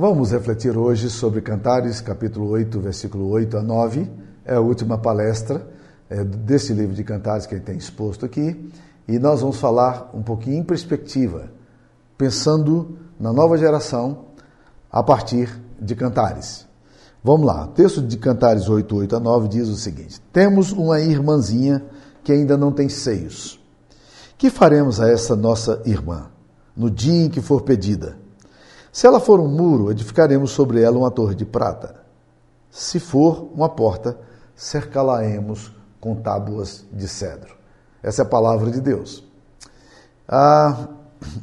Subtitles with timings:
[0.00, 4.08] Vamos refletir hoje sobre Cantares, capítulo 8, versículo 8 a 9.
[4.44, 5.68] É a última palestra
[6.08, 8.70] é, desse livro de Cantares que ele tem exposto aqui.
[9.08, 11.50] E nós vamos falar um pouquinho em perspectiva,
[12.16, 14.26] pensando na nova geração
[14.88, 16.64] a partir de Cantares.
[17.20, 21.00] Vamos lá, o texto de Cantares 8, 8 a 9 diz o seguinte: Temos uma
[21.00, 21.84] irmãzinha
[22.22, 23.60] que ainda não tem seios.
[24.38, 26.30] Que faremos a essa nossa irmã
[26.76, 28.27] no dia em que for pedida?
[28.92, 31.96] Se ela for um muro, edificaremos sobre ela uma torre de prata.
[32.70, 34.18] Se for uma porta,
[34.54, 37.56] cercá-la-emos com tábuas de cedro.
[38.02, 39.24] Essa é a palavra de Deus.
[40.28, 40.88] Ah,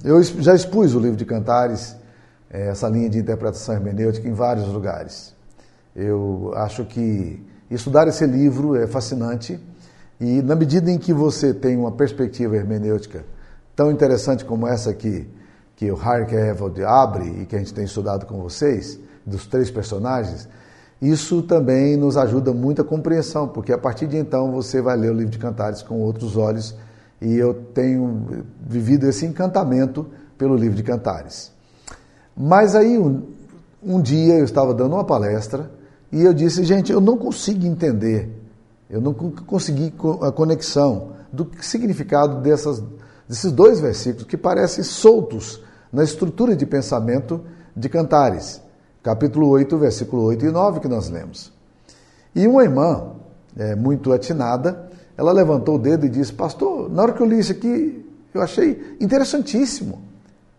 [0.03, 1.95] eu já expus o livro de Cantares,
[2.49, 5.33] eh, essa linha de interpretação hermenêutica, em vários lugares.
[5.95, 9.59] Eu acho que estudar esse livro é fascinante
[10.19, 13.25] e, na medida em que você tem uma perspectiva hermenêutica
[13.75, 15.27] tão interessante como essa aqui,
[15.75, 19.69] que o Hark Evald abre e que a gente tem estudado com vocês, dos três
[19.71, 20.47] personagens,
[21.01, 25.11] isso também nos ajuda muito a compreensão, porque a partir de então você vai ler
[25.11, 26.75] o livro de Cantares com outros olhos
[27.21, 31.51] e eu tenho vivido esse encantamento pelo livro de Cantares.
[32.35, 33.23] Mas aí um,
[33.83, 35.69] um dia eu estava dando uma palestra
[36.11, 38.29] e eu disse, gente, eu não consigo entender,
[38.89, 42.81] eu não consegui a conexão do significado dessas
[43.27, 47.41] desses dois versículos que parecem soltos na estrutura de pensamento
[47.75, 48.61] de Cantares,
[49.01, 51.51] capítulo 8, versículo 8 e 9 que nós lemos.
[52.35, 53.13] E uma irmã,
[53.57, 57.39] é, muito atinada, ela levantou o dedo e disse: Pastor, na hora que eu li
[57.39, 60.01] isso aqui, eu achei interessantíssimo.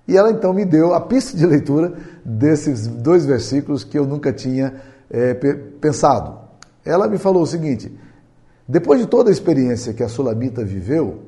[0.08, 1.92] E ela então me deu a pista de leitura
[2.24, 4.74] desses dois versículos que eu nunca tinha
[5.10, 6.38] é, pensado.
[6.84, 7.92] Ela me falou o seguinte:
[8.66, 11.20] depois de toda a experiência que a Sulamita viveu,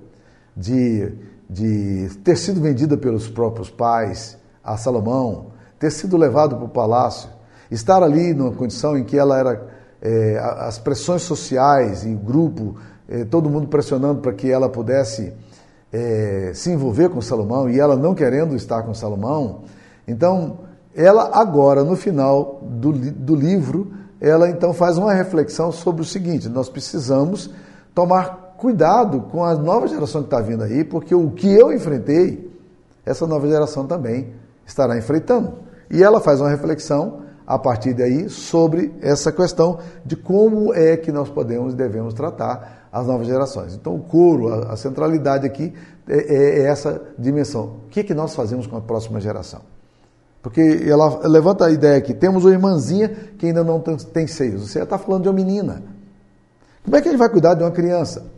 [0.59, 1.13] de,
[1.49, 7.31] de ter sido vendida pelos próprios pais a Salomão, ter sido levado para o palácio,
[7.71, 9.67] estar ali numa condição em que ela era
[10.03, 12.75] é, as pressões sociais e o grupo,
[13.09, 15.33] é, todo mundo pressionando para que ela pudesse
[15.93, 19.63] é, se envolver com Salomão e ela não querendo estar com Salomão.
[20.07, 20.59] Então,
[20.95, 26.49] ela agora, no final do, do livro, ela então faz uma reflexão sobre o seguinte:
[26.49, 27.49] nós precisamos
[27.95, 32.53] tomar cuidado com a nova geração que está vindo aí, porque o que eu enfrentei,
[33.07, 34.35] essa nova geração também
[34.67, 35.55] estará enfrentando.
[35.89, 41.11] E ela faz uma reflexão a partir daí sobre essa questão de como é que
[41.13, 43.75] nós podemos e devemos tratar as novas gerações.
[43.75, 45.73] Então, o coro, a, a centralidade aqui
[46.09, 47.77] é, é, é, essa dimensão.
[47.87, 49.61] O que, é que nós fazemos com a próxima geração?
[50.43, 53.09] Porque ela levanta a ideia que temos uma irmãzinha
[53.39, 54.69] que ainda não tem seios.
[54.69, 55.83] Você está falando de uma menina.
[56.85, 58.38] Como é que gente vai cuidar de uma criança?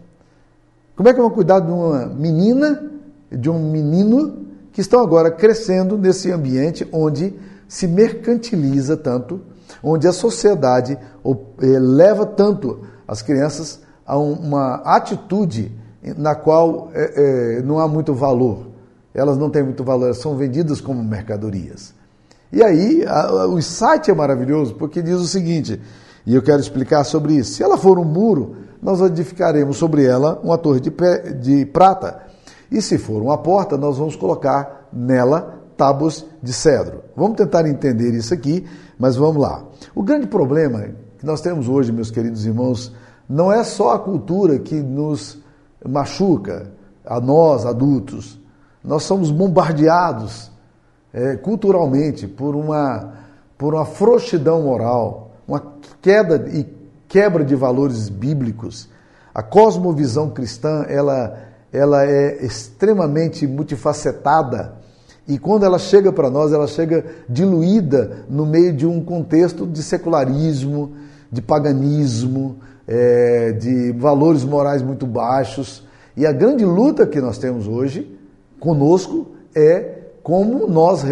[1.01, 2.91] Como é que vão cuidar de uma menina,
[3.33, 7.33] de um menino que estão agora crescendo nesse ambiente onde
[7.67, 9.41] se mercantiliza tanto,
[9.83, 15.73] onde a sociedade eh, leva tanto as crianças a uma atitude
[16.19, 18.67] na qual é, é, não há muito valor.
[19.15, 21.95] Elas não têm muito valor, são vendidas como mercadorias.
[22.53, 25.81] E aí, a, o site é maravilhoso porque diz o seguinte,
[26.27, 27.55] e eu quero explicar sobre isso.
[27.55, 32.21] Se ela for um muro, nós edificaremos sobre ela uma torre de, pé, de prata.
[32.71, 37.03] E se for uma porta, nós vamos colocar nela tábuas de cedro.
[37.17, 38.67] Vamos tentar entender isso aqui,
[38.99, 39.65] mas vamos lá.
[39.95, 42.95] O grande problema que nós temos hoje, meus queridos irmãos,
[43.29, 45.39] não é só a cultura que nos
[45.87, 46.71] machuca,
[47.05, 48.41] a nós adultos.
[48.85, 50.51] Nós somos bombardeados
[51.13, 53.15] é, culturalmente por uma,
[53.59, 55.63] por uma frouxidão moral, uma
[56.01, 56.65] queda e
[57.11, 58.89] quebra de valores bíblicos.
[59.35, 61.39] A cosmovisão cristã, ela,
[61.71, 64.81] ela é extremamente multifacetada
[65.31, 69.81] e quando ela chega para nós, ela chega diluída no meio de um contexto de
[69.81, 70.95] secularismo,
[71.31, 75.87] de paganismo, é, de valores morais muito baixos.
[76.17, 78.19] E a grande luta que nós temos hoje
[78.59, 81.05] conosco é como nós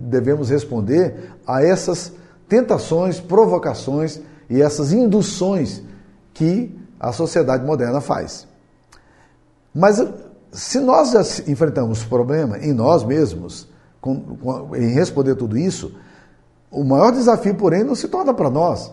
[0.00, 2.12] devemos responder a essas
[2.48, 5.82] tentações, provocações e essas induções
[6.32, 8.46] que a sociedade moderna faz.
[9.74, 10.02] Mas
[10.52, 13.68] se nós enfrentamos problema em nós mesmos,
[14.00, 15.94] com, com, em responder tudo isso,
[16.70, 18.90] o maior desafio, porém, não se torna para nós.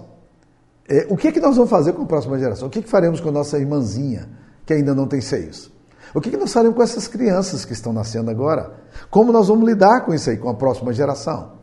[0.88, 2.68] É, o que, é que nós vamos fazer com a próxima geração?
[2.68, 4.30] O que, é que faremos com a nossa irmãzinha,
[4.66, 5.72] que ainda não tem seios?
[6.14, 8.74] O que, é que nós faremos com essas crianças que estão nascendo agora?
[9.10, 11.54] Como nós vamos lidar com isso aí, com a próxima geração?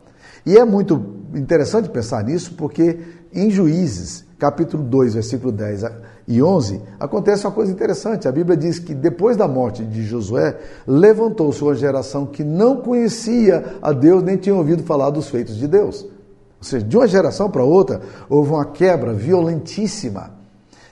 [0.45, 2.99] E é muito interessante pensar nisso, porque
[3.33, 5.85] em Juízes, capítulo 2, versículo 10
[6.27, 8.27] e 11, acontece uma coisa interessante.
[8.27, 10.57] A Bíblia diz que depois da morte de Josué,
[10.87, 15.67] levantou-se uma geração que não conhecia a Deus nem tinha ouvido falar dos feitos de
[15.67, 16.03] Deus.
[16.03, 20.31] Ou seja, de uma geração para outra, houve uma quebra violentíssima.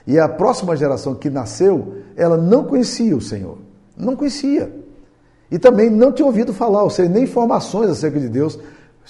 [0.06, 3.58] E a próxima geração que nasceu, ela não conhecia o Senhor.
[3.96, 4.72] Não conhecia.
[5.50, 8.58] E também não tinha ouvido falar, ou seja, nem informações acerca de Deus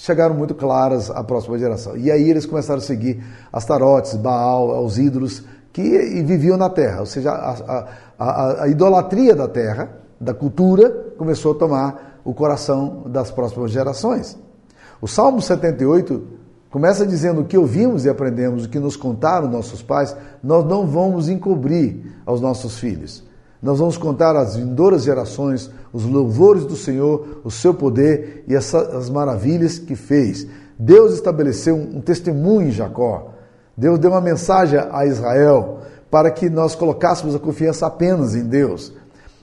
[0.01, 1.95] chegaram muito claras à próxima geração.
[1.95, 7.01] E aí eles começaram a seguir as tarotes, Baal, os ídolos que viviam na terra.
[7.01, 7.87] Ou seja, a, a,
[8.17, 9.89] a, a idolatria da terra,
[10.19, 14.37] da cultura, começou a tomar o coração das próximas gerações.
[14.99, 19.83] O Salmo 78 Começa dizendo o que ouvimos e aprendemos, o que nos contaram nossos
[19.83, 23.25] pais, nós não vamos encobrir aos nossos filhos.
[23.61, 28.73] Nós vamos contar às vindouras gerações os louvores do Senhor, o seu poder e as,
[28.73, 30.47] as maravilhas que fez.
[30.79, 33.33] Deus estabeleceu um, um testemunho em Jacó.
[33.77, 35.79] Deus deu uma mensagem a Israel
[36.09, 38.93] para que nós colocássemos a confiança apenas em Deus.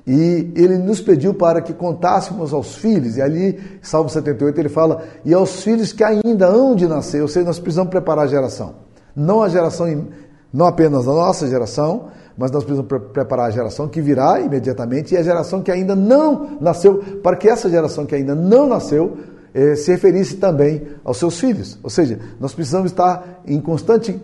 [0.07, 5.03] E ele nos pediu para que contássemos aos filhos, e ali, Salmo 78, ele fala,
[5.23, 8.77] e aos filhos que ainda hão de nascer, ou seja, nós precisamos preparar a geração.
[9.15, 10.07] Não a geração,
[10.51, 12.07] não apenas a nossa geração,
[12.39, 15.97] mas nós precisamos pre preparar a geração que virá imediatamente e a geração que ainda
[15.97, 19.19] não nasceu, para que essa geração que ainda não nasceu
[19.53, 21.77] eh, se referisse também aos seus filhos.
[21.83, 24.19] Ou seja, nós precisamos estar em constante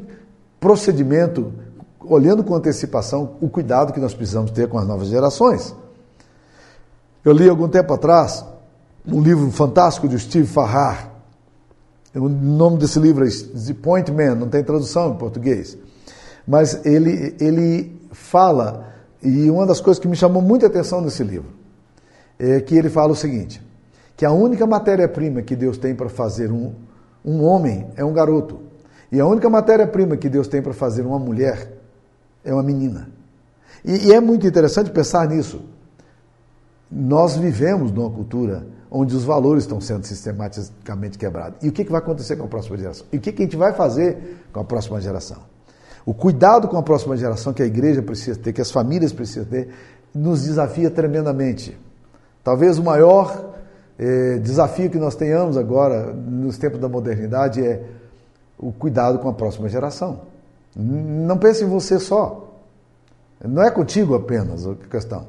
[0.61, 1.53] procedimento
[2.01, 5.75] olhando com antecipação o cuidado que nós precisamos ter com as novas gerações.
[7.25, 8.45] Eu li algum tempo atrás
[9.07, 11.11] um livro fantástico de Steve Farrar.
[12.15, 15.77] O nome desse livro é The Point Man, não tem tradução em português.
[16.47, 21.51] Mas ele, ele fala, e uma das coisas que me chamou muita atenção nesse livro,
[22.39, 23.61] é que ele fala o seguinte:
[24.17, 26.73] que a única matéria-prima que Deus tem para fazer um,
[27.25, 28.61] um homem é um garoto.
[29.11, 31.73] E a única matéria-prima que Deus tem para fazer uma mulher
[32.45, 33.09] é uma menina.
[33.85, 35.63] E, e é muito interessante pensar nisso.
[36.91, 41.59] Nós vivemos numa cultura onde os valores estão sendo sistematicamente quebrados.
[41.63, 43.07] E o que, que vai acontecer com a próxima geração?
[43.13, 45.54] E o que, que a gente vai fazer com a próxima geração?
[46.07, 49.45] O cuidado com a próxima geração que a igreja precisa ter, que as famílias precisam
[49.45, 49.71] ter,
[50.15, 51.77] nos desafia tremendamente.
[52.43, 53.55] Talvez o maior
[53.99, 57.83] eh, desafio que nós tenhamos agora, nos tempos da modernidade, é
[58.59, 60.21] o cuidado com a próxima geração.
[60.77, 62.53] Não pense em você só.
[63.43, 65.27] Não é contigo apenas a questão.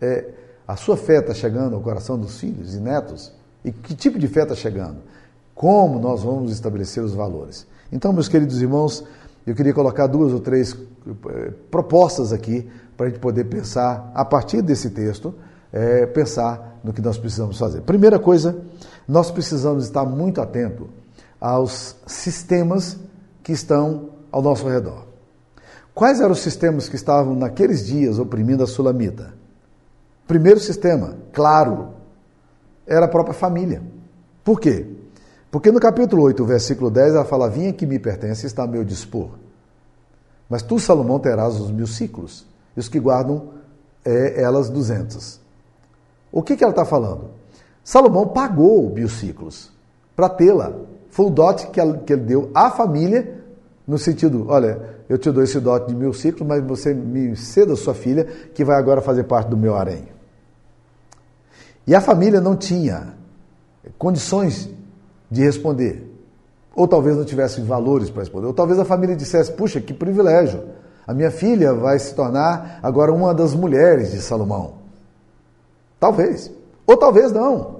[0.00, 0.26] É,
[0.66, 3.32] a sua fé está chegando ao coração dos filhos e netos?
[3.64, 4.98] E que tipo de fé está chegando?
[5.54, 7.66] Como nós vamos estabelecer os valores?
[7.90, 9.04] Então, meus queridos irmãos,
[9.50, 14.24] eu queria colocar duas ou três eh, propostas aqui para a gente poder pensar, a
[14.24, 15.34] partir desse texto,
[15.72, 17.82] é, pensar no que nós precisamos fazer.
[17.82, 18.58] Primeira coisa,
[19.06, 20.88] nós precisamos estar muito atento
[21.40, 22.98] aos sistemas
[23.42, 25.06] que estão ao nosso redor.
[25.94, 29.32] Quais eram os sistemas que estavam naqueles dias oprimindo a sulamita?
[30.26, 31.90] Primeiro sistema, claro,
[32.86, 33.82] era a própria família.
[34.44, 34.97] Por quê?
[35.50, 38.84] Porque no capítulo 8, versículo 10, ela fala: Vinha que me pertence está a meu
[38.84, 39.30] dispor.
[40.48, 42.46] Mas tu, Salomão, terás os mil ciclos,
[42.76, 43.50] e os que guardam
[44.04, 45.40] é, elas duzentos.
[46.30, 47.30] O que, que ela está falando?
[47.82, 49.72] Salomão pagou mil ciclos
[50.14, 50.72] para tê-la.
[51.10, 53.38] Foi o dote que, ela, que ele deu à família
[53.86, 57.74] no sentido, olha, eu te dou esse dote de mil ciclos, mas você me ceda
[57.74, 58.24] sua filha,
[58.54, 60.06] que vai agora fazer parte do meu harém.
[61.86, 63.14] E a família não tinha
[63.96, 64.68] condições
[65.30, 66.04] de responder.
[66.74, 68.46] Ou talvez não tivesse valores para responder.
[68.46, 70.62] Ou talvez a família dissesse, puxa, que privilégio.
[71.06, 74.74] A minha filha vai se tornar agora uma das mulheres de Salomão.
[75.98, 76.50] Talvez.
[76.86, 77.78] Ou talvez não.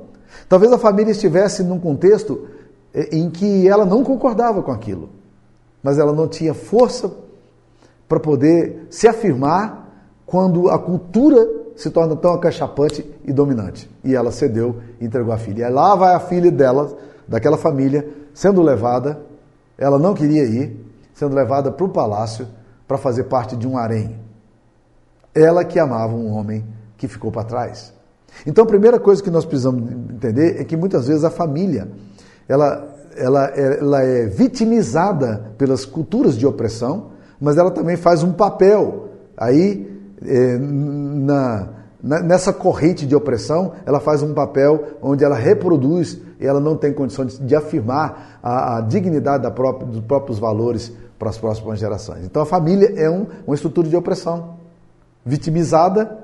[0.49, 2.49] Talvez a família estivesse num contexto
[2.93, 5.19] eh, em que ela não concordava com aquilo
[5.83, 7.11] mas ela não tinha força
[8.09, 9.89] para poder se afirmar
[10.27, 13.89] quando a cultura se torna tão acachapante e dominante.
[14.03, 15.67] E ela cedeu e entregou a filha.
[15.67, 16.97] E lá vai a filha dela,
[17.29, 19.21] daquela família, sendo levada,
[19.77, 20.77] ela não queria ir,
[21.13, 22.49] sendo levada para o palácio
[22.87, 24.19] para fazer parte de um harém.
[25.35, 26.65] Ela que amava um homem
[26.97, 27.93] que ficou para trás.
[28.47, 31.89] Então a primeira coisa que nós precisamos entender é que muitas vezes a família,
[32.49, 39.09] ela ela, ela é vitimizada pelas culturas de opressão, mas ela também faz um papel
[39.37, 41.69] aí é, na,
[42.03, 46.93] nessa corrente de opressão, ela faz um papel onde ela reproduz e ela não tem
[46.93, 52.25] condições de, afirmar a, a dignidade própria, dos próprios valores para as próximas gerações.
[52.25, 54.57] Então a família é um, uma estrutura de opressão,
[55.27, 56.19] vitimizada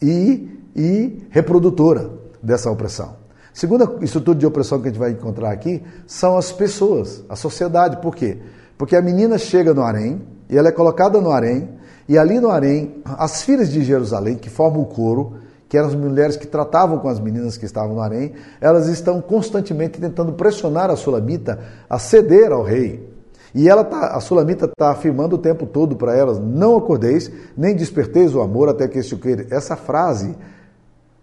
[0.00, 2.10] e, e reprodutora
[2.42, 3.20] dessa opressão.
[3.52, 7.98] Segunda estrutura de opressão que a gente vai encontrar aqui são as pessoas, a sociedade.
[7.98, 8.38] Por quê?
[8.78, 11.68] Porque a menina chega no harém e ela é colocada no harém
[12.10, 15.34] E ali no harém, as filhas de Jerusalém, que formam o coro,
[15.68, 19.20] que eram as mulheres que tratavam com as meninas que estavam no harém, elas estão
[19.20, 23.08] constantemente tentando pressionar a sulamita a ceder ao rei.
[23.54, 27.76] E ela tá, a sulamita está afirmando o tempo todo para elas: não acordeis, nem
[27.76, 29.46] desperteis o amor até que este o queira.
[29.48, 30.34] Essa frase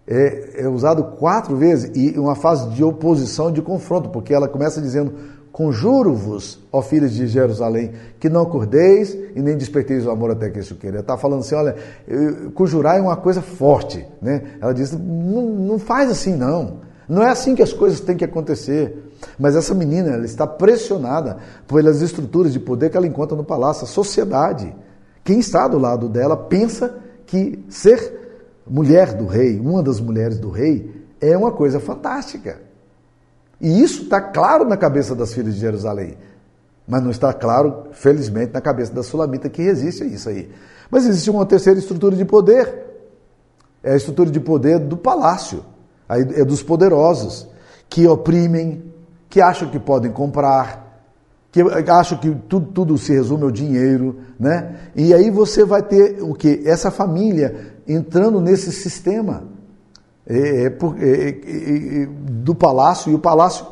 [0.06, 4.80] é, é usada quatro vezes e uma fase de oposição, de confronto, porque ela começa
[4.80, 5.12] dizendo:
[5.58, 10.60] Conjuro-vos, ó filhos de Jerusalém, que não acordeis e nem desperteis o amor até que
[10.60, 11.00] isso queira.
[11.00, 11.74] Está falando assim: olha,
[12.54, 14.06] conjurar é uma coisa forte.
[14.22, 14.40] Né?
[14.60, 16.76] Ela diz: não, não faz assim, não.
[17.08, 19.10] Não é assim que as coisas têm que acontecer.
[19.36, 23.82] Mas essa menina ela está pressionada pelas estruturas de poder que ela encontra no palácio,
[23.82, 24.72] a sociedade.
[25.24, 30.50] Quem está do lado dela pensa que ser mulher do rei, uma das mulheres do
[30.50, 32.67] rei, é uma coisa fantástica.
[33.60, 36.16] E isso está claro na cabeça das filhas de Jerusalém.
[36.86, 40.50] Mas não está claro, felizmente, na cabeça da Sulamita que resiste a isso aí.
[40.90, 42.86] Mas existe uma terceira estrutura de poder.
[43.82, 45.64] É a estrutura de poder do palácio,
[46.08, 47.48] é dos poderosos,
[47.88, 48.82] que oprimem,
[49.28, 50.88] que acham que podem comprar,
[51.52, 51.60] que
[51.90, 54.76] acham que tudo, tudo se resume ao dinheiro, né?
[54.96, 56.62] E aí você vai ter o que?
[56.64, 59.44] Essa família entrando nesse sistema
[60.28, 61.28] é, é,
[62.02, 63.66] é, do palácio, e o palácio,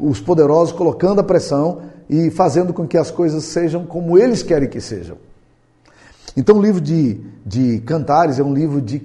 [0.00, 4.68] os poderosos colocando a pressão e fazendo com que as coisas sejam como eles querem
[4.68, 5.18] que sejam.
[6.36, 9.02] Então, o livro de, de Cantares é um livro de,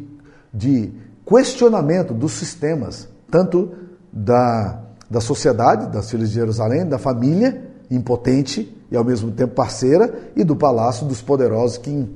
[0.53, 0.91] de
[1.25, 3.71] questionamento dos sistemas, tanto
[4.11, 10.31] da, da sociedade, das filhas de Jerusalém, da família impotente e ao mesmo tempo parceira,
[10.35, 12.07] e do palácio dos poderosos que,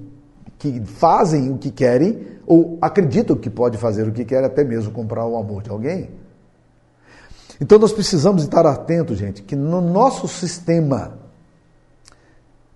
[0.57, 4.91] que fazem o que querem ou acreditam que pode fazer o que quer, até mesmo
[4.91, 6.09] comprar o amor de alguém.
[7.59, 11.17] Então nós precisamos estar atentos, gente, que no nosso sistema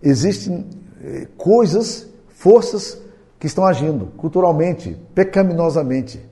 [0.02, 0.68] existem
[1.04, 2.98] eh, coisas, forças
[3.40, 6.24] que estão agindo culturalmente, pecaminosamente.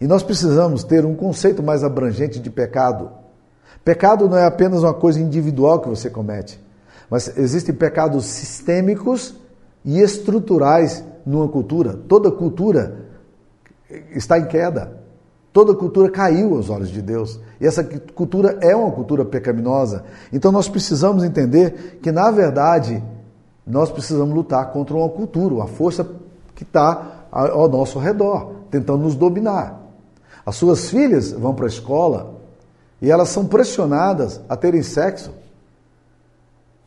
[0.00, 3.10] E nós precisamos ter um conceito mais abrangente de pecado.
[3.84, 6.60] Pecado não é apenas uma coisa individual que você comete,
[7.10, 9.34] mas existem pecados sistêmicos
[9.86, 11.96] e estruturais numa cultura.
[12.08, 13.06] Toda cultura
[14.10, 15.00] está em queda.
[15.52, 17.40] Toda cultura caiu aos olhos de Deus.
[17.60, 20.04] E essa cultura é uma cultura pecaminosa.
[20.32, 23.02] Então nós precisamos entender que, na verdade,
[23.64, 26.06] nós precisamos lutar contra uma cultura, uma força
[26.54, 29.82] que está ao nosso redor, tentando nos dominar.
[30.44, 32.34] As suas filhas vão para a escola
[33.00, 35.32] e elas são pressionadas a terem sexo.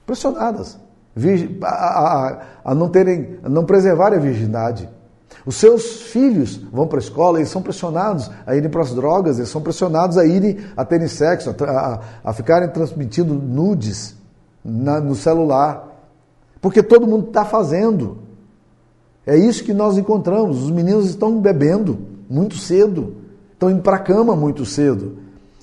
[0.06, 0.78] Pressionadas
[1.62, 4.90] a, a, a não terem, a não preservarem a virgindade.
[5.46, 9.38] Os seus filhos vão para a escola e são pressionados a irem para as drogas,
[9.38, 14.16] eles são pressionados a irem a terem sexo, a, a ficarem transmitindo nudes
[14.64, 15.88] na, no celular.
[16.62, 18.20] Porque todo mundo está fazendo.
[19.26, 20.64] É isso que nós encontramos.
[20.64, 22.00] Os meninos estão bebendo
[22.30, 23.16] muito cedo,
[23.54, 25.18] estão indo para a cama muito cedo.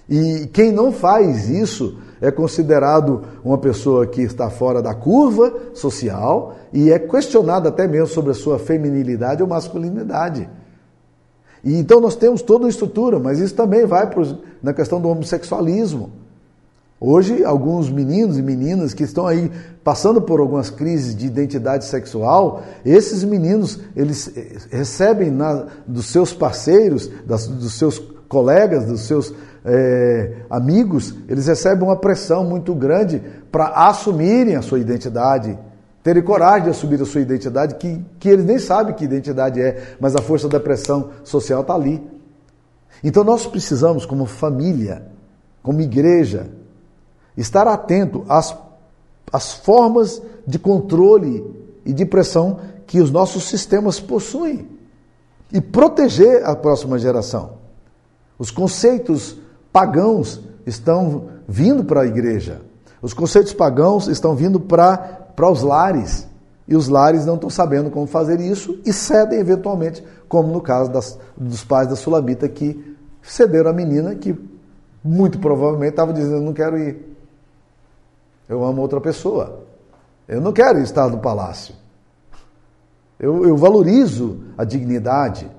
[0.08, 6.56] E quem não faz isso é considerado uma pessoa que está fora da curva social
[6.73, 10.49] e é questionado até mesmo sobre a sua feminilidade ou masculinidade.
[11.62, 15.08] E então nós temos toda uma estrutura, mas isso também vai pro, na questão do
[15.08, 16.11] homossexualismo.
[16.99, 19.50] Hoje, alguns meninos e meninas que estão aí
[19.85, 26.32] passando por algumas crises de identidade sexual, esses meninos, eles eh, recebem na, dos seus
[26.32, 29.35] parceiros, das, dos seus colegas, dos seus
[29.66, 33.20] é, amigos, eles recebem uma pressão muito grande
[33.50, 35.58] para assumirem a sua identidade,
[36.04, 39.96] terem coragem de assumir a sua identidade, que, que eles nem sabem que identidade é,
[39.99, 42.00] mas a força da pressão social está ali.
[43.02, 45.02] Então nós precisamos, como família,
[45.64, 46.46] como igreja,
[47.37, 48.56] estar atento às,
[49.32, 51.44] às formas de controle
[51.85, 54.68] e de pressão que os nossos sistemas possuem
[55.52, 57.54] e proteger a próxima geração.
[58.38, 59.37] Os conceitos
[59.76, 62.62] pagãos estão vindo para a igreja.
[63.02, 66.26] Os conceitos pagãos estão vindo para, os lares.
[66.66, 70.90] E os lares não estão sabendo como fazer isso e cedem eventualmente, como no caso
[70.90, 74.35] das, dos pais da Sulamita que cederam a menina que
[75.04, 77.14] muito provavelmente estava dizendo: Não quero ir.
[78.49, 79.61] Eu amo outra pessoa.
[80.26, 81.75] Eu não quero estar no palácio.
[83.21, 85.50] Eu, eu valorizo a dignidade.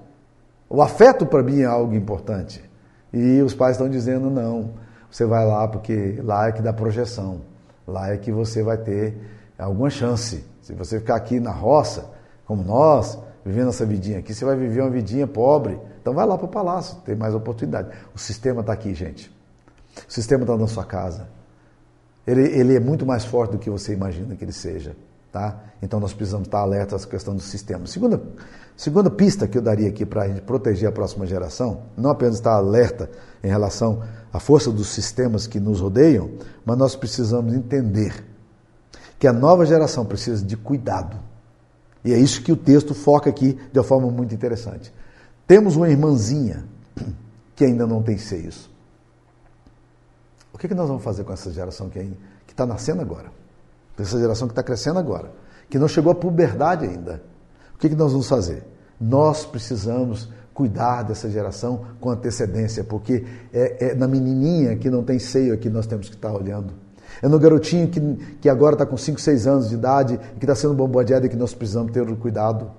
[0.67, 2.66] O afeto para mim é algo importante.
[3.13, 4.71] E os pais estão dizendo: não,
[5.09, 7.41] você vai lá porque lá é que dá projeção,
[7.87, 9.17] lá é que você vai ter
[9.57, 10.43] alguma chance.
[10.61, 12.09] Se você ficar aqui na roça,
[12.45, 15.79] como nós, vivendo essa vidinha aqui, você vai viver uma vidinha pobre.
[16.01, 17.89] Então vai lá para o palácio, tem mais oportunidade.
[18.13, 19.31] O sistema está aqui, gente.
[20.07, 21.27] O sistema está na sua casa.
[22.25, 24.95] Ele, ele é muito mais forte do que você imagina que ele seja.
[25.31, 25.61] Tá?
[25.81, 27.85] Então nós precisamos estar alerta a essa questão do sistema.
[27.85, 28.21] Segunda,
[28.75, 32.35] segunda pista que eu daria aqui para a gente proteger a próxima geração, não apenas
[32.35, 33.09] estar alerta
[33.43, 36.31] em relação à força dos sistemas que nos rodeiam,
[36.65, 38.25] mas nós precisamos entender
[39.19, 41.17] que a nova geração precisa de cuidado.
[42.05, 44.93] E é isso que o texto foca aqui de uma forma muito interessante.
[45.45, 46.65] Temos uma irmãzinha
[47.55, 48.69] que ainda não tem seios.
[50.53, 52.07] O que, que nós vamos fazer com essa geração que
[52.47, 53.31] está nascendo agora?
[53.97, 55.31] Essa geração que está crescendo agora,
[55.69, 57.21] que não chegou à puberdade ainda.
[57.75, 58.63] O que, que nós vamos fazer?
[58.99, 63.23] Nós precisamos cuidar dessa geração com antecedência, porque
[63.53, 66.73] é, é na menininha que não tem seio que nós temos que estar olhando.
[67.21, 67.99] É no garotinho que,
[68.41, 71.29] que agora está com 5, 6 anos de idade e que está sendo bombardeado e
[71.29, 72.71] que nós precisamos ter o cuidado.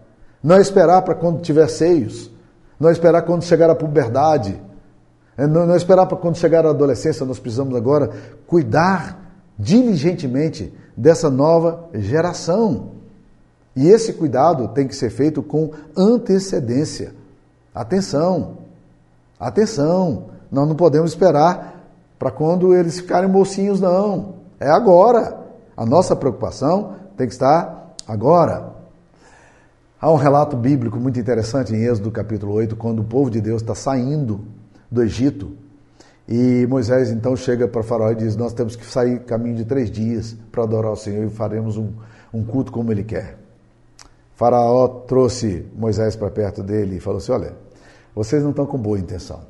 [0.43, 2.31] Não é esperar para quando tiver seios,
[2.79, 4.61] não é esperar quando chegar à puberdade,
[5.37, 8.11] é não, não é esperar para quando chegar à adolescência, nós precisamos agora
[8.47, 12.91] cuidar diligentemente dessa nova geração.
[13.77, 17.15] E esse cuidado tem que ser feito com antecedência.
[17.73, 18.59] Atenção,
[19.39, 21.89] atenção, nós não podemos esperar
[22.19, 24.35] para quando eles ficarem mocinhos, não.
[24.59, 25.39] É agora.
[25.77, 28.73] A nossa preocupação tem que estar agora.
[30.01, 33.63] Há um relato bíblico muito interessante em Êxodo capítulo 8, quando o povo de Deus
[33.63, 34.41] está saindo
[34.91, 35.53] do Egito.
[36.29, 39.91] E Moisés então chega para Faraó e diz: Nós temos que sair caminho de três
[39.91, 41.91] dias para adorar o Senhor e faremos um,
[42.33, 43.39] um culto como ele quer.
[44.35, 47.57] Faraó trouxe Moisés para perto dele e falou assim: Olha,
[48.15, 49.41] vocês não estão com boa intenção.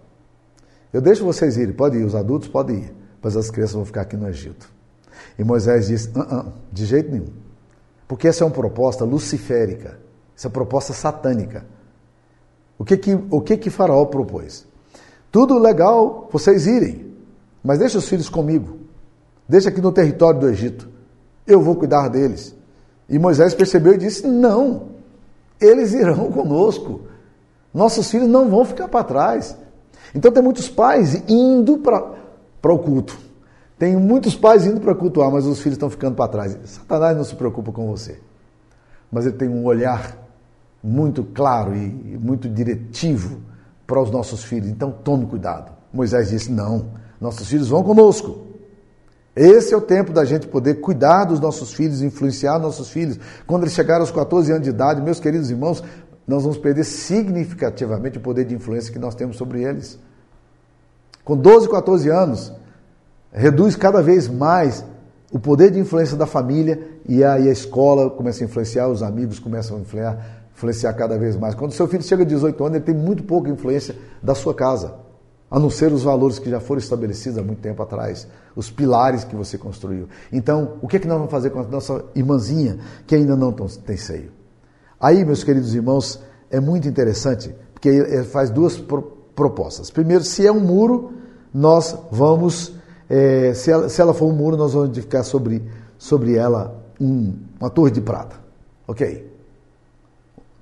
[0.93, 4.03] Eu deixo vocês irem, pode ir, os adultos podem ir, mas as crianças vão ficar
[4.03, 4.71] aqui no Egito.
[5.37, 7.33] E Moisés disse: uh -uh, de jeito nenhum.
[8.07, 9.99] Porque essa é uma proposta luciférica,
[10.37, 11.67] essa é uma proposta satânica.
[12.79, 14.65] O que que, o que, que Faraó propôs?
[15.31, 17.15] Tudo legal vocês irem,
[17.63, 18.79] mas deixa os filhos comigo.
[19.49, 20.89] Deixa aqui no território do Egito.
[21.47, 22.55] Eu vou cuidar deles.
[23.09, 24.89] E Moisés percebeu e disse: Não,
[25.61, 27.03] eles irão conosco.
[27.73, 29.57] Nossos filhos não vão ficar para trás.
[30.15, 33.19] Então tem muitos pais indo para o culto.
[33.79, 36.59] Tem muitos pais indo para cultuar, mas os filhos estão ficando para trás.
[36.65, 38.19] Satanás não se preocupa com você.
[39.11, 40.17] Mas ele tem um olhar
[40.83, 43.41] muito claro e muito diretivo
[43.89, 44.69] para os nossos filhos.
[44.69, 45.73] Então tome cuidado.
[45.93, 48.47] Moisés disse: Não, nossos filhos vão conosco.
[49.35, 53.19] Esse é o tempo da gente poder cuidar dos nossos filhos, influenciar nossos filhos.
[53.47, 55.83] Quando eles chegarem aos 14 anos de idade, meus queridos irmãos,
[56.27, 59.99] nós vamos perder significativamente o poder de influência que nós temos sobre eles.
[61.25, 62.53] Com 12, 14 anos,
[63.33, 64.85] reduz cada vez mais
[65.33, 69.39] o poder de influência da família e aí a escola começa a influenciar, os amigos
[69.39, 71.55] começam a influenciar, influenciar cada vez mais.
[71.55, 75.07] Quando seu filho chega a 18 anos, ele tem muito pouca influência da ssua casa
[75.51, 79.25] a não ser os valores que já foram estabelecidos há muito tempo atrás, os pilares
[79.25, 80.07] que você construiu.
[80.31, 83.51] Então, o que, é que nós vamos fazer com a nossa irmãzinha que ainda não
[83.53, 84.31] tem seio?
[85.01, 88.79] Aí, meus queridos irmãos, é muito interessante, porque ele faz duas
[89.35, 89.91] propostas.
[89.91, 91.13] Primeiro, se é um muro,
[91.55, 92.75] nós vamos,
[93.09, 95.63] é, se, ela, se, ela, for um muro, nós vamos edificar sobre,
[95.97, 98.37] sobre ela um, uma torre de prata.
[98.87, 99.38] Ok?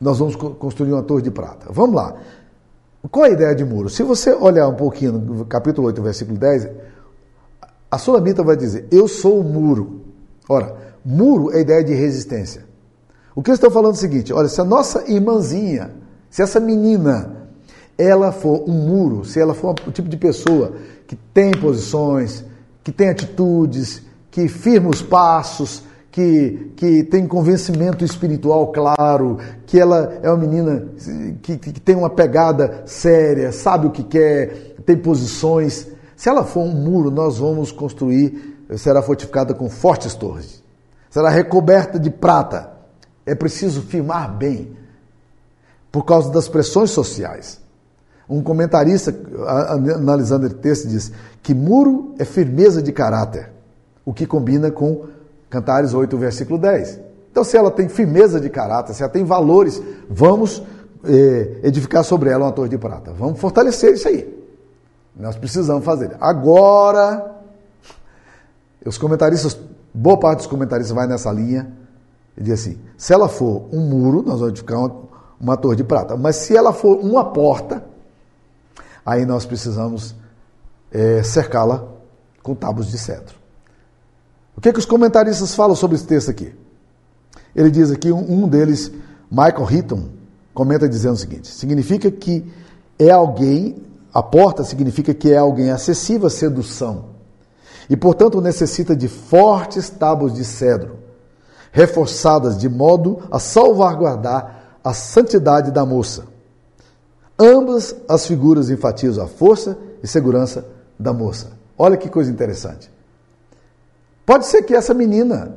[0.00, 1.66] Nós vamos construir uma torre de prata.
[1.70, 2.14] Vamos lá.
[3.10, 3.88] Qual é a ideia de muro?
[3.88, 6.68] Se você olhar um pouquinho no capítulo 8, versículo 10,
[7.90, 10.02] a Sulamita vai dizer: Eu sou o muro.
[10.48, 12.64] Ora, muro é a ideia de resistência.
[13.34, 15.92] O que eles estão falando é o seguinte: olha, se a nossa irmãzinha,
[16.28, 17.48] se essa menina,
[17.96, 20.72] ela for um muro, se ela for o tipo de pessoa
[21.06, 22.44] que tem posições,
[22.82, 25.82] que tem atitudes, que firma os passos,
[26.16, 30.88] que, que tem convencimento espiritual claro, que ela é uma menina
[31.42, 35.86] que, que tem uma pegada séria, sabe o que quer, tem posições.
[36.16, 40.64] Se ela for um muro, nós vamos construir, será fortificada com fortes torres,
[41.10, 42.70] será recoberta de prata.
[43.26, 44.74] É preciso firmar bem,
[45.92, 47.60] por causa das pressões sociais.
[48.26, 49.14] Um comentarista,
[49.94, 53.50] analisando o texto, diz que muro é firmeza de caráter,
[54.02, 55.14] o que combina com
[55.48, 57.00] Cantares 8, versículo 10.
[57.30, 60.62] Então, se ela tem firmeza de caráter, se ela tem valores, vamos
[61.04, 63.12] eh, edificar sobre ela uma torre de prata.
[63.12, 64.34] Vamos fortalecer isso aí.
[65.14, 66.16] Nós precisamos fazer.
[66.20, 67.36] Agora,
[68.84, 69.58] os comentaristas,
[69.92, 71.72] boa parte dos comentaristas vai nessa linha
[72.36, 74.94] e diz assim: se ela for um muro, nós vamos edificar uma,
[75.40, 76.16] uma torre de prata.
[76.16, 77.84] Mas se ela for uma porta,
[79.04, 80.14] aí nós precisamos
[80.90, 81.84] é, cercá-la
[82.42, 83.45] com tábuas de cedro.
[84.56, 86.54] O que, é que os comentaristas falam sobre esse texto aqui?
[87.54, 88.90] Ele diz aqui, um deles,
[89.30, 90.08] Michael Hitton,
[90.54, 92.44] comenta dizendo o seguinte: significa que
[92.98, 93.76] é alguém,
[94.12, 97.16] a porta significa que é alguém acessível à sedução
[97.88, 100.98] e, portanto, necessita de fortes tábuas de cedro.
[101.72, 106.24] reforçadas de modo a salvaguardar a santidade da moça.
[107.38, 110.64] Ambas as figuras enfatizam a força e segurança
[110.98, 111.52] da moça.
[111.76, 112.90] Olha que coisa interessante.
[114.26, 115.56] Pode ser que essa menina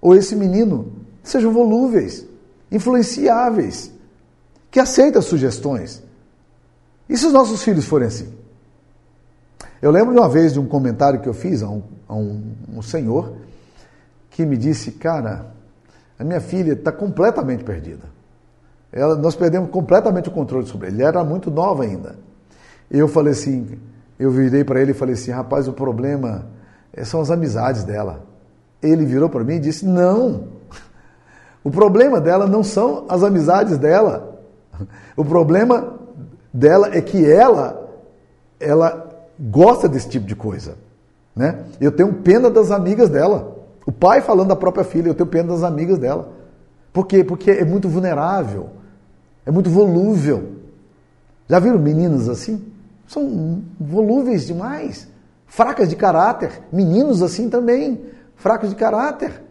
[0.00, 2.26] ou esse menino sejam volúveis,
[2.70, 3.90] influenciáveis,
[4.70, 6.02] que aceitam sugestões.
[7.08, 8.32] E se os nossos filhos forem assim?
[9.80, 12.52] Eu lembro de uma vez de um comentário que eu fiz a um, a um,
[12.74, 13.36] um senhor
[14.30, 15.46] que me disse, cara,
[16.18, 18.04] a minha filha está completamente perdida.
[18.92, 20.96] Ela, nós perdemos completamente o controle sobre ele.
[20.96, 22.16] Ele era muito nova ainda.
[22.90, 23.78] Eu falei assim,
[24.18, 26.46] eu virei para ele e falei assim, rapaz, o problema
[27.04, 28.24] são as amizades dela.
[28.82, 30.44] Ele virou para mim e disse, não.
[31.64, 34.40] O problema dela não são as amizades dela.
[35.16, 35.94] O problema
[36.52, 37.88] dela é que ela,
[38.58, 40.76] ela gosta desse tipo de coisa.
[41.34, 41.64] Né?
[41.80, 43.56] Eu tenho pena das amigas dela.
[43.86, 46.32] O pai falando da própria filha, eu tenho pena das amigas dela.
[46.92, 47.24] Por quê?
[47.24, 48.68] Porque é muito vulnerável,
[49.46, 50.50] é muito volúvel.
[51.48, 52.64] Já viram meninas assim?
[53.06, 55.08] São volúveis demais,
[55.52, 56.62] fracas de caráter.
[56.72, 59.42] Meninos assim também, fracos de caráter.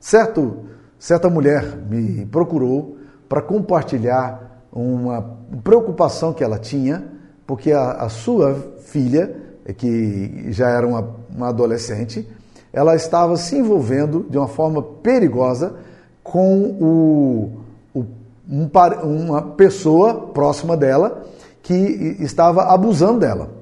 [0.00, 0.64] Certo,
[0.98, 2.96] certa mulher me procurou
[3.28, 7.04] para compartilhar uma preocupação que ela tinha,
[7.46, 8.54] porque a, a sua
[8.86, 9.36] filha,
[9.76, 12.28] que já era uma, uma adolescente,
[12.72, 15.76] ela estava se envolvendo de uma forma perigosa
[16.24, 17.60] com o,
[17.94, 18.04] o,
[18.50, 18.68] um,
[19.04, 21.22] uma pessoa próxima dela
[21.62, 23.59] que estava abusando dela.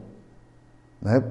[1.00, 1.22] Né?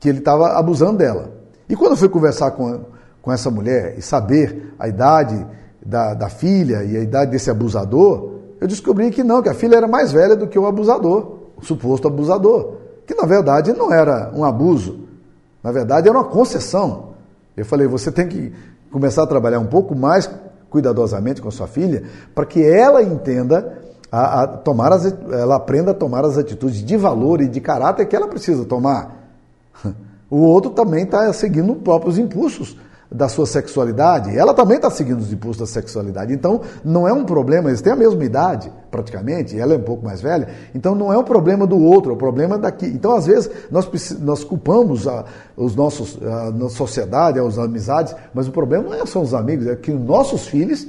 [0.00, 1.30] Que ele estava abusando dela.
[1.68, 2.80] E quando eu fui conversar com,
[3.22, 5.46] com essa mulher e saber a idade
[5.84, 9.76] da, da filha e a idade desse abusador, eu descobri que não, que a filha
[9.76, 12.76] era mais velha do que o abusador, o suposto abusador.
[13.06, 15.04] Que na verdade não era um abuso,
[15.64, 17.14] na verdade, era uma concessão.
[17.56, 18.52] Eu falei, você tem que
[18.92, 20.28] começar a trabalhar um pouco mais
[20.68, 22.02] cuidadosamente com a sua filha,
[22.34, 23.78] para que ela entenda
[24.10, 28.06] a, a, tomar as, ela aprenda a tomar as atitudes de valor e de caráter
[28.06, 29.24] que ela precisa tomar.
[30.30, 32.76] O outro também está seguindo os próprios impulsos
[33.14, 36.32] da sua sexualidade, ela também está seguindo os impulsos da sexualidade.
[36.32, 40.04] Então, não é um problema, eles têm a mesma idade, praticamente, ela é um pouco
[40.04, 42.86] mais velha, então não é um problema do outro, é um problema daqui.
[42.86, 43.88] Então, às vezes, nós,
[44.18, 45.24] nós culpamos a,
[45.56, 49.68] os nossos, a nossa sociedade, as amizades, mas o problema não é só os amigos,
[49.68, 50.84] é que os nossos filhos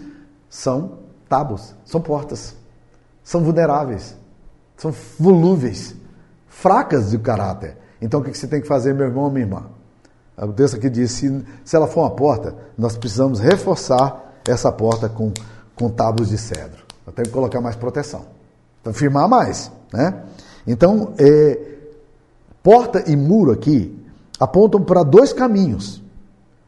[0.49, 0.93] são
[1.30, 2.56] tábuas, são portas,
[3.26, 4.16] são vulneráveis,
[4.78, 5.96] são volúveis,
[6.48, 7.76] fracas de caráter.
[8.00, 9.64] Então, o que você tem que fazer, meu irmão minha irmã?
[10.38, 15.10] O texto aqui diz: se, se ela for uma porta, nós precisamos reforçar essa porta
[15.10, 15.34] com,
[15.76, 16.86] com tábuas de cedro.
[17.16, 18.26] Tenho que colocar mais proteção,
[18.84, 19.72] para firmar mais.
[19.92, 20.24] Né?
[20.68, 21.78] Então, é,
[22.62, 23.98] porta e muro aqui
[24.40, 26.04] apontam para dois caminhos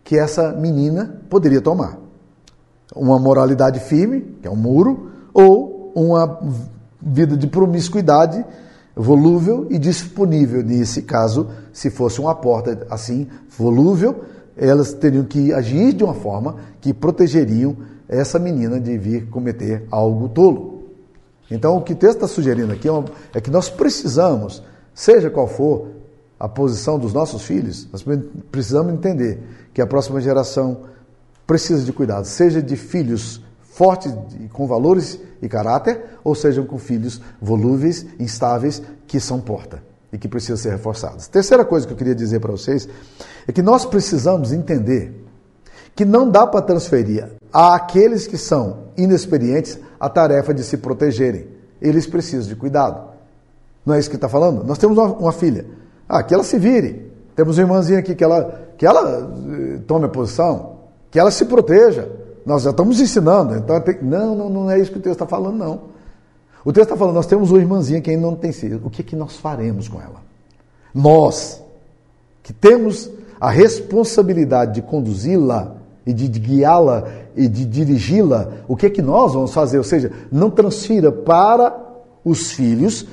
[0.03, 1.99] que essa menina poderia tomar:
[2.95, 5.66] uma moralidade firme, que é um muro, ou
[5.97, 6.39] uma
[7.01, 8.45] vida de promiscuidade
[8.95, 10.63] volúvel e disponível.
[10.63, 14.23] Nesse caso, se fosse uma porta assim, volúvel,
[14.55, 20.29] elas teriam que agir de uma forma que protegeriam essa menina de vir cometer algo
[20.29, 20.83] tolo.
[21.49, 23.03] Então, o que o texto está sugerindo aqui é,
[23.35, 24.61] é que nós precisamos,
[24.93, 25.87] seja qual for
[26.39, 28.05] a posição dos nossos filhos, nós
[28.51, 29.41] precisamos entender
[29.73, 30.81] que a próxima geração
[31.45, 33.41] precisa de cuidado, seja de filhos
[33.77, 34.11] fortes
[34.51, 40.27] com valores e caráter, ou sejam com filhos volúveis, instáveis, que são porta e que
[40.27, 41.27] precisam ser reforçados.
[41.27, 42.89] Terceira coisa que eu queria dizer para vocês
[43.47, 45.13] é que nós precisamos entender
[45.95, 51.47] que não dá para transferir àqueles que são inexperientes a tarefa de se protegerem.
[51.79, 53.11] Eles precisam de cuidado.
[53.85, 54.63] Não é isso que está falando?
[54.63, 55.67] Nós temos uma, uma, filha.
[56.09, 57.11] Ah, que ela se vire.
[57.35, 60.77] Temos uma irmãzinha aqui que ela, que ela eh, tome a posição,
[61.11, 62.09] que ela se proteja.
[62.47, 63.55] Nós já estamos ensinando.
[63.57, 64.01] Então tem...
[64.01, 65.81] não, não, não é isso que o texto está falando, não.
[66.63, 68.79] O texto está falando, nós temos uma irmãzinha que ainda não tem sido.
[68.87, 70.21] O que, que nós faremos com ela?
[70.95, 71.61] Nós,
[72.41, 78.89] que temos a responsabilidade de conduzi-la e de guiá-la e de dirigi-la, o que é
[78.89, 79.77] que nós vamos fazer?
[79.77, 81.77] Ou seja, não transfira para
[82.23, 83.05] os filhos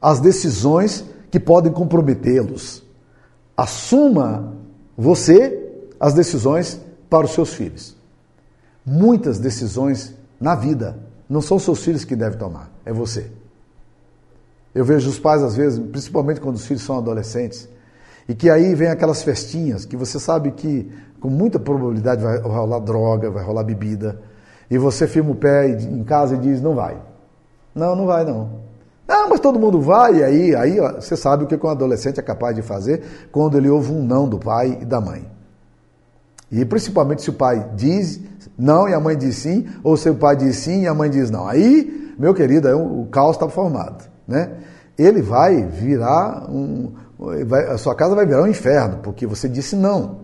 [0.00, 2.82] as decisões que podem comprometê-los.
[3.56, 4.54] Assuma
[4.98, 8.01] você as decisões para os seus filhos.
[8.84, 13.30] Muitas decisões na vida não são seus filhos que devem tomar, é você.
[14.74, 17.68] Eu vejo os pais, às vezes, principalmente quando os filhos são adolescentes,
[18.28, 20.90] e que aí vem aquelas festinhas que você sabe que
[21.20, 24.20] com muita probabilidade vai rolar droga, vai rolar bebida,
[24.70, 26.96] e você firma o pé em casa e diz: não vai.
[27.74, 28.62] Não, não vai não.
[29.06, 32.18] Ah, mas todo mundo vai, e aí, aí ó, você sabe o que um adolescente
[32.18, 35.26] é capaz de fazer quando ele ouve um não do pai e da mãe.
[36.52, 38.20] E principalmente se o pai diz
[38.58, 41.08] não e a mãe diz sim, ou se o pai diz sim e a mãe
[41.08, 41.48] diz não.
[41.48, 44.04] Aí, meu querido, aí o caos está formado.
[44.28, 44.58] Né?
[44.98, 46.92] Ele vai virar um.
[47.46, 50.20] Vai, a sua casa vai virar um inferno, porque você disse não.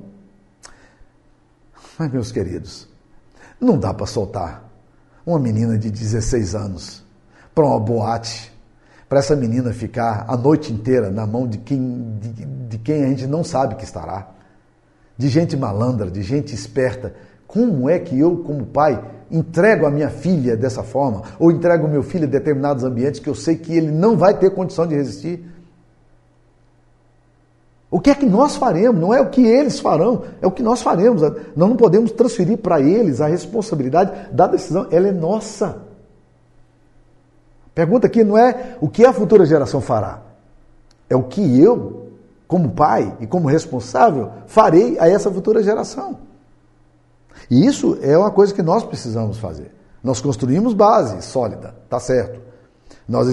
[1.98, 2.86] Mas, meus queridos,
[3.58, 4.70] não dá para soltar
[5.24, 7.04] uma menina de 16 anos
[7.54, 8.52] para uma boate,
[9.08, 13.08] para essa menina ficar a noite inteira na mão de quem, de, de quem a
[13.08, 14.37] gente não sabe que estará
[15.18, 17.12] de gente malandra, de gente esperta.
[17.46, 21.22] Como é que eu, como pai, entrego a minha filha dessa forma?
[21.40, 24.38] Ou entrego o meu filho a determinados ambientes que eu sei que ele não vai
[24.38, 25.44] ter condição de resistir?
[27.90, 29.00] O que é que nós faremos?
[29.00, 31.22] Não é o que eles farão, é o que nós faremos.
[31.22, 35.82] Nós não podemos transferir para eles a responsabilidade da decisão, ela é nossa.
[37.74, 40.20] Pergunta aqui não é o que a futura geração fará,
[41.08, 42.07] é o que eu
[42.48, 46.18] como pai e como responsável, farei a essa futura geração.
[47.50, 49.70] E isso é uma coisa que nós precisamos fazer.
[50.02, 52.40] Nós construímos base sólida, tá certo.
[53.06, 53.28] Nós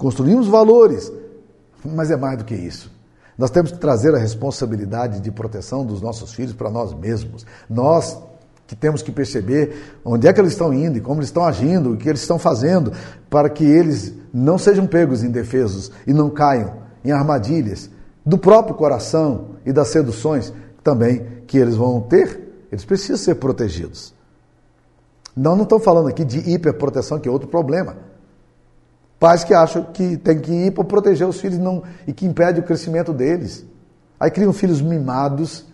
[0.00, 1.12] construímos valores,
[1.84, 2.90] mas é mais do que isso.
[3.38, 7.46] Nós temos que trazer a responsabilidade de proteção dos nossos filhos para nós mesmos.
[7.70, 8.18] Nós
[8.66, 11.92] que temos que perceber onde é que eles estão indo e como eles estão agindo,
[11.92, 12.92] o que eles estão fazendo,
[13.30, 16.74] para que eles não sejam pegos indefesos e não caiam
[17.04, 17.88] em armadilhas
[18.26, 24.12] do próprio coração e das seduções também que eles vão ter, eles precisam ser protegidos.
[25.36, 27.96] Não, não estou falando aqui de hiperproteção, que é outro problema.
[29.20, 32.58] Pais que acham que tem que ir para proteger os filhos não, e que impede
[32.58, 33.64] o crescimento deles.
[34.18, 35.64] Aí criam filhos mimados,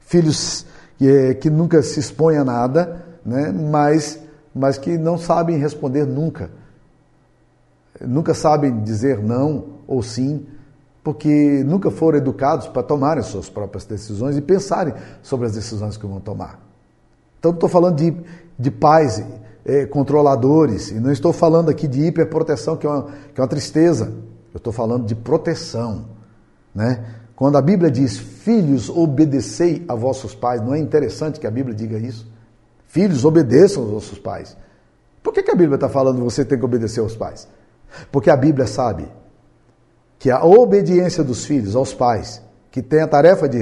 [0.00, 0.66] filhos
[0.98, 4.18] que, que nunca se expõem a nada, né, mas,
[4.54, 6.50] mas que não sabem responder nunca.
[8.00, 10.46] Nunca sabem dizer não ou sim
[11.02, 16.06] porque nunca foram educados para tomarem suas próprias decisões e pensarem sobre as decisões que
[16.06, 16.60] vão tomar.
[17.38, 18.14] Então, estou falando de,
[18.58, 19.24] de pais
[19.64, 23.02] é, controladores, e não estou falando aqui de hiperproteção, que é uma,
[23.34, 24.12] que é uma tristeza.
[24.52, 26.06] Eu estou falando de proteção.
[26.74, 27.04] Né?
[27.34, 31.74] Quando a Bíblia diz, filhos, obedecei a vossos pais, não é interessante que a Bíblia
[31.74, 32.30] diga isso?
[32.86, 34.56] Filhos, obedeçam aos vossos pais.
[35.22, 37.48] Por que, que a Bíblia está falando que você tem que obedecer aos pais?
[38.12, 39.08] Porque a Bíblia sabe
[40.20, 43.58] que a obediência dos filhos aos pais, que tem a tarefa de,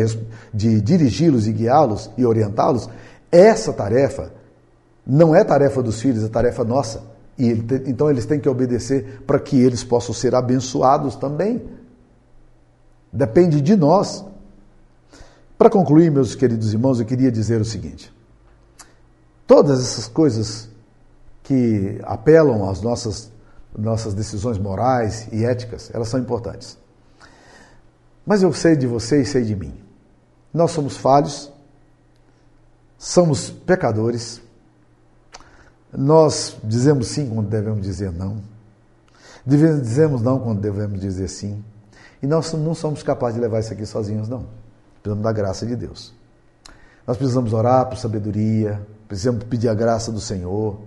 [0.52, 2.90] de dirigi-los e guiá-los e orientá-los,
[3.30, 4.32] essa tarefa
[5.06, 7.04] não é tarefa dos filhos, é tarefa nossa.
[7.38, 11.62] E ele, então eles têm que obedecer para que eles possam ser abençoados também.
[13.12, 14.24] Depende de nós.
[15.56, 18.12] Para concluir, meus queridos irmãos, eu queria dizer o seguinte:
[19.46, 20.68] todas essas coisas
[21.44, 23.30] que apelam às nossas
[23.76, 26.78] nossas decisões morais e éticas, elas são importantes.
[28.24, 29.74] Mas eu sei de você e sei de mim.
[30.52, 31.52] Nós somos falhos,
[32.96, 34.40] somos pecadores,
[35.92, 38.42] nós dizemos sim quando devemos dizer não,
[39.46, 41.64] dizemos não quando devemos dizer sim,
[42.22, 44.46] e nós não somos capazes de levar isso aqui sozinhos, não.
[45.00, 46.12] Precisamos da graça de Deus.
[47.06, 50.78] Nós precisamos orar por sabedoria, precisamos pedir a graça do Senhor,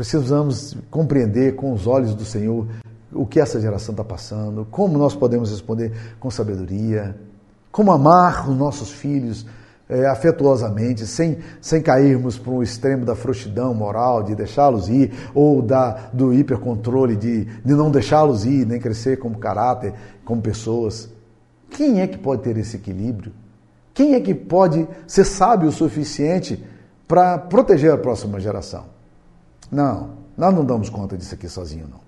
[0.00, 2.66] Precisamos compreender com os olhos do Senhor
[3.12, 7.14] o que essa geração está passando, como nós podemos responder com sabedoria,
[7.70, 9.44] como amar os nossos filhos
[9.90, 15.60] é, afetuosamente, sem, sem cairmos para um extremo da frouxidão moral, de deixá-los ir, ou
[15.60, 19.92] da, do hipercontrole, de, de não deixá-los ir, nem crescer como caráter,
[20.24, 21.10] como pessoas.
[21.68, 23.34] Quem é que pode ter esse equilíbrio?
[23.92, 26.64] Quem é que pode ser sábio o suficiente
[27.06, 28.98] para proteger a próxima geração?
[29.70, 32.00] Não, nós não damos conta disso aqui sozinho, não.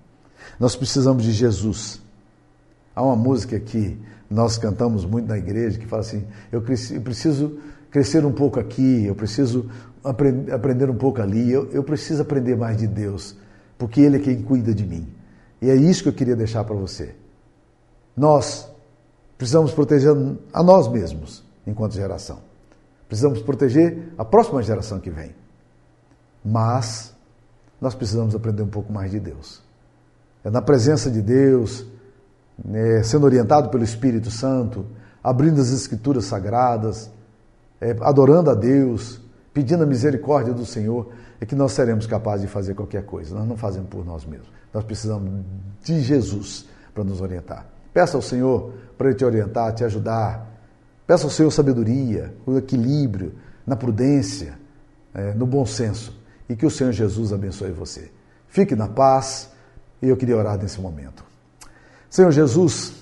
[0.59, 2.01] Nós precisamos de Jesus.
[2.95, 3.97] Há uma música que
[4.29, 9.15] nós cantamos muito na igreja que fala assim: eu, preciso crescer um pouco aqui, eu
[9.15, 9.69] preciso
[10.03, 13.35] aprender um pouco ali, eu, preciso aprender mais de Deus,
[13.77, 15.07] porque Ele é quem cuida de mim.
[15.61, 17.15] E é isso que eu queria deixar para você.
[18.17, 18.69] Nós
[19.37, 20.11] precisamos proteger
[20.51, 22.39] a nós mesmos enquanto geração.
[23.07, 25.33] Precisamos proteger a próxima geração que vem.
[26.43, 27.12] Mas
[27.83, 29.61] nós precisamos aprender um pouco mais de Deus.
[30.41, 31.85] É na presença de Deus,
[32.63, 34.85] né, sendo orientado pelo Espírito Santo,
[35.21, 37.11] abrindo as Escrituras Sagradas,
[37.81, 39.19] é, adorando a Deus,
[39.53, 43.35] pedindo a misericórdia do Senhor, é que nós seremos capazes de fazer qualquer coisa.
[43.35, 44.47] Nós não fazemos por nós mesmos.
[44.73, 45.43] Nós precisamos
[45.83, 47.67] de Jesus para nos orientar.
[47.93, 50.49] Peça ao Senhor para Ele te orientar, te ajudar.
[51.05, 53.33] Peça ao Senhor sabedoria, o equilíbrio,
[53.67, 54.57] na prudência,
[55.13, 58.11] é, no bom senso e que o Senhor Jesus abençoe você.
[58.47, 59.49] Fique na paz
[60.01, 61.23] e eu queria orar nesse momento.
[62.09, 62.93] Senhor Jesus,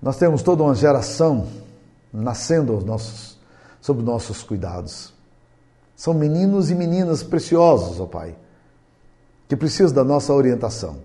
[0.00, 1.48] nós temos toda uma geração
[2.12, 3.38] nascendo aos nossos,
[3.80, 5.14] sobre nossos cuidados.
[5.96, 8.36] São meninos e meninas preciosos, ó Pai,
[9.48, 10.98] que precisam da nossa orientação.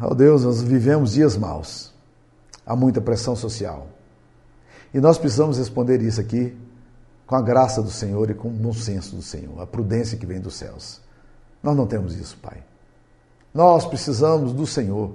[0.00, 1.92] Ó Deus, nós vivemos dias maus.
[2.64, 3.88] Há muita pressão social.
[4.92, 6.56] E nós precisamos responder isso aqui
[7.28, 10.24] com a graça do Senhor e com o bom senso do Senhor, a prudência que
[10.24, 10.98] vem dos céus.
[11.62, 12.64] Nós não temos isso, Pai.
[13.52, 15.12] Nós precisamos do Senhor.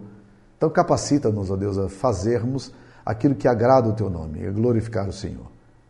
[0.55, 2.71] Então capacita-nos, ó Deus, a fazermos
[3.03, 5.47] aquilo que agrada o teu nome, a glorificar o Senhor.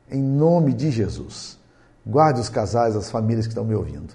[0.09, 1.59] Em nome de Jesus.
[2.07, 4.13] Guarde os casais, as famílias que estão me ouvindo.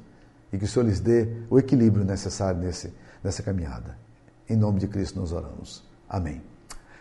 [0.51, 2.91] E que o Senhor lhes dê o equilíbrio necessário nesse,
[3.23, 3.99] nessa caminhada.
[4.49, 5.85] Em nome de Cristo nós oramos.
[6.09, 6.41] Amém.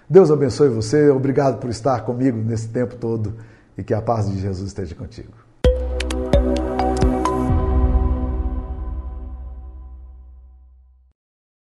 [0.09, 1.09] Deus abençoe você.
[1.09, 3.37] Obrigado por estar comigo nesse tempo todo
[3.77, 5.46] e que a paz de Jesus esteja contigo.